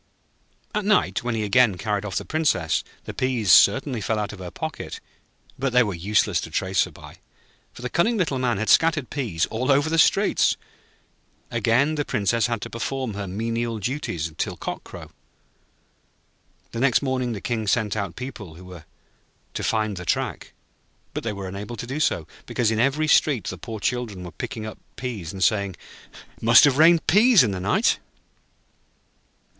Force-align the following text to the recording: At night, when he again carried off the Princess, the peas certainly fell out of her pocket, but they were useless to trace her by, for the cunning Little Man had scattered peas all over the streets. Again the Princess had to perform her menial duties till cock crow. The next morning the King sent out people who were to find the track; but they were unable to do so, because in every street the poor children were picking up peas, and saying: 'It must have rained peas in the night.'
At 0.73 0.83
night, 0.83 1.21
when 1.23 1.35
he 1.35 1.43
again 1.43 1.77
carried 1.77 2.05
off 2.05 2.15
the 2.15 2.25
Princess, 2.25 2.83
the 3.03 3.13
peas 3.13 3.51
certainly 3.51 4.01
fell 4.01 4.17
out 4.17 4.33
of 4.33 4.39
her 4.39 4.49
pocket, 4.49 4.99
but 5.59 5.73
they 5.73 5.83
were 5.83 5.93
useless 5.93 6.41
to 6.41 6.49
trace 6.49 6.85
her 6.85 6.89
by, 6.91 7.17
for 7.71 7.83
the 7.83 7.87
cunning 7.89 8.17
Little 8.17 8.39
Man 8.39 8.57
had 8.57 8.67
scattered 8.67 9.11
peas 9.11 9.45
all 9.51 9.71
over 9.71 9.91
the 9.91 9.99
streets. 9.99 10.57
Again 11.51 11.93
the 11.93 12.03
Princess 12.03 12.47
had 12.47 12.61
to 12.61 12.69
perform 12.71 13.13
her 13.13 13.27
menial 13.27 13.77
duties 13.77 14.31
till 14.39 14.57
cock 14.57 14.83
crow. 14.83 15.11
The 16.71 16.79
next 16.79 17.03
morning 17.03 17.33
the 17.33 17.39
King 17.39 17.67
sent 17.67 17.95
out 17.95 18.15
people 18.15 18.55
who 18.55 18.65
were 18.65 18.85
to 19.53 19.63
find 19.63 19.97
the 19.97 20.03
track; 20.03 20.53
but 21.13 21.23
they 21.23 21.31
were 21.33 21.47
unable 21.47 21.75
to 21.75 21.85
do 21.85 21.99
so, 21.99 22.25
because 22.47 22.71
in 22.71 22.79
every 22.79 23.07
street 23.07 23.43
the 23.49 23.57
poor 23.59 23.79
children 23.79 24.23
were 24.23 24.31
picking 24.31 24.65
up 24.65 24.79
peas, 24.95 25.31
and 25.31 25.43
saying: 25.43 25.75
'It 26.37 26.41
must 26.41 26.63
have 26.63 26.79
rained 26.79 27.05
peas 27.05 27.43
in 27.43 27.51
the 27.51 27.59
night.' 27.59 27.99